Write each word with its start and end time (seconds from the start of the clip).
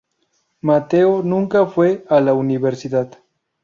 Mateo 0.63 1.21
nunca 1.21 1.67
fue 1.67 2.05
a 2.09 2.19
la 2.21 2.33
universidad. 2.33 3.19